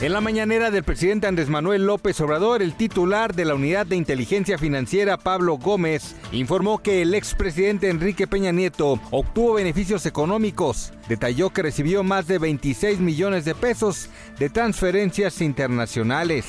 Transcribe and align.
En 0.00 0.12
la 0.12 0.20
mañanera 0.20 0.70
del 0.70 0.84
presidente 0.84 1.26
Andrés 1.26 1.48
Manuel 1.48 1.84
López 1.84 2.20
Obrador, 2.20 2.62
el 2.62 2.74
titular 2.74 3.34
de 3.34 3.44
la 3.44 3.56
Unidad 3.56 3.84
de 3.84 3.96
Inteligencia 3.96 4.56
Financiera, 4.56 5.16
Pablo 5.16 5.58
Gómez, 5.58 6.14
informó 6.30 6.78
que 6.78 7.02
el 7.02 7.14
expresidente 7.14 7.90
Enrique 7.90 8.28
Peña 8.28 8.52
Nieto 8.52 9.00
obtuvo 9.10 9.54
beneficios 9.54 10.06
económicos. 10.06 10.92
Detalló 11.08 11.50
que 11.50 11.62
recibió 11.62 12.04
más 12.04 12.28
de 12.28 12.38
26 12.38 13.00
millones 13.00 13.44
de 13.44 13.56
pesos 13.56 14.08
de 14.38 14.48
transferencias 14.50 15.40
internacionales. 15.40 16.44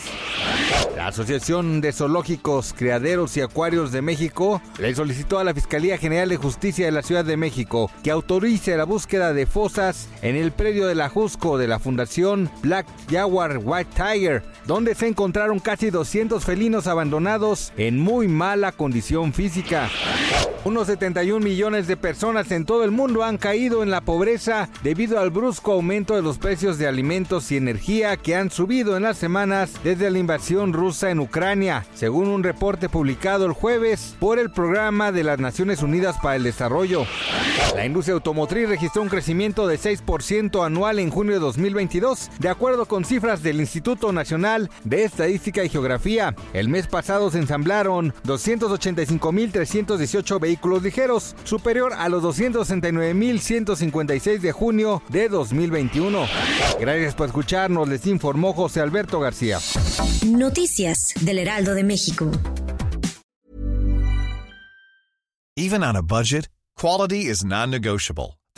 La 0.95 1.07
Asociación 1.07 1.81
de 1.81 1.93
Zoológicos, 1.93 2.76
Criaderos 2.77 3.35
y 3.38 3.41
Acuarios 3.41 3.91
de 3.91 4.02
México 4.02 4.62
le 4.79 4.93
solicitó 4.93 5.40
a 5.40 5.43
la 5.43 5.54
Fiscalía 5.54 5.98
General 5.98 6.27
de 6.27 6.38
Justicia 6.38 6.85
de 6.85 6.91
la 6.91 7.02
Ciudad 7.02 7.24
de 7.24 7.37
México 7.37 7.90
que 8.04 8.12
autorice 8.12 8.76
la 8.76 8.84
búsqueda 8.84 9.34
de 9.34 9.46
fosas 9.46 10.09
en 10.21 10.35
el 10.35 10.52
predio 10.52 10.87
de 10.87 10.96
la 10.96 11.07
Jusco 11.07 11.57
de 11.57 11.68
la 11.68 11.79
Fundación 11.79 12.52
Black 12.62 12.85
Jaguar 13.09 13.38
White 13.57 13.91
Tiger, 13.95 14.43
donde 14.65 14.95
se 14.95 15.07
encontraron 15.07 15.59
casi 15.59 15.90
200 15.90 16.43
felinos 16.43 16.87
abandonados 16.87 17.71
en 17.77 17.99
muy 17.99 18.27
mala 18.27 18.71
condición 18.71 19.34
física. 19.34 19.90
Unos 20.65 20.87
71 20.87 21.40
millones 21.40 21.87
de 21.87 21.96
personas 21.96 22.51
en 22.51 22.65
todo 22.65 22.84
el 22.84 22.91
mundo 22.91 23.23
han 23.23 23.37
caído 23.37 23.81
en 23.81 23.90
la 23.90 24.01
pobreza 24.01 24.68
debido 24.84 25.20
al 25.20 25.29
brusco 25.29 25.71
aumento 25.71 26.15
de 26.15 26.21
los 26.21 26.37
precios 26.37 26.77
de 26.77 26.85
alimentos 26.85 27.49
y 27.51 27.57
energía 27.57 28.18
que 28.18 28.35
han 28.35 28.51
subido 28.51 28.98
en 28.98 29.04
las 29.04 29.18
semanas 29.18 29.71
desde 29.85 30.12
la 30.12 30.20
invasión 30.20 30.74
rusa 30.74 31.12
en 31.12 31.21
Ucrania, 31.21 31.85
según 31.93 32.27
un 32.27 32.43
reporte 32.43 32.90
publicado 32.90 33.46
el 33.46 33.53
jueves 33.53 34.18
por 34.20 34.37
el 34.37 34.51
Programa 34.51 35.13
de 35.13 35.24
las 35.24 35.40
Naciones 35.40 35.81
Unidas 35.81 36.18
para 36.21 36.35
el 36.35 36.43
Desarrollo. 36.43 37.05
La 37.76 37.85
industria 37.85 38.15
automotriz 38.15 38.68
registró 38.68 39.01
un 39.01 39.09
crecimiento 39.09 39.65
de 39.65 39.79
6% 39.79 40.65
anual 40.65 40.99
en 40.99 41.09
junio 41.09 41.34
de 41.34 41.40
2022, 41.40 42.31
de 42.37 42.49
acuerdo 42.49 42.85
con 42.85 43.05
cifras 43.05 43.29
del 43.38 43.60
Instituto 43.60 44.12
Nacional 44.12 44.72
de 44.84 45.04
Estadística 45.04 45.63
y 45.63 45.70
Geografía. 45.70 46.35
El 46.54 46.70
mes 46.70 46.88
pasado 46.88 47.30
se 47.30 47.38
ensamblaron 47.38 48.16
285.318 48.26 50.40
vehículos 50.40 50.82
ligeros, 50.82 51.36
superior 51.44 51.94
a 51.94 52.10
los 52.10 52.24
269.156 52.24 54.40
de 54.40 54.52
junio 54.52 55.04
de 55.10 55.30
2021. 55.30 56.26
Gracias 56.80 57.13
por 57.13 57.27
escucharnos, 57.27 57.88
les 57.88 58.08
informó 58.08 58.54
José 58.54 58.82
Alberto 58.82 59.20
García. 59.20 59.60
Noticias 60.26 61.14
del 61.21 61.38
Heraldo 61.38 61.76
de 61.76 61.84
México. 61.84 62.32
Even 65.56 65.84
on 65.84 65.96
a 65.96 66.02
budget, 66.02 66.47
quality 66.75 67.28
is 67.28 67.44
non-negotiable. 67.44 68.38